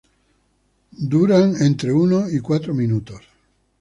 [1.03, 3.21] Duran entre uno y cuatro minutos.